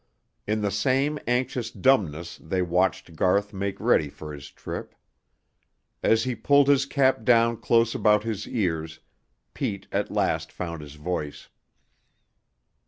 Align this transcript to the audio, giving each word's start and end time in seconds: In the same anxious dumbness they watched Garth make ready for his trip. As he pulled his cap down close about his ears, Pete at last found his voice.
In 0.47 0.61
the 0.63 0.71
same 0.71 1.19
anxious 1.27 1.69
dumbness 1.69 2.37
they 2.41 2.63
watched 2.63 3.15
Garth 3.15 3.53
make 3.53 3.79
ready 3.79 4.09
for 4.09 4.33
his 4.33 4.49
trip. 4.49 4.95
As 6.01 6.23
he 6.23 6.33
pulled 6.33 6.67
his 6.69 6.87
cap 6.87 7.23
down 7.23 7.57
close 7.57 7.93
about 7.93 8.23
his 8.23 8.47
ears, 8.47 8.99
Pete 9.53 9.85
at 9.91 10.09
last 10.09 10.51
found 10.51 10.81
his 10.81 10.95
voice. 10.95 11.49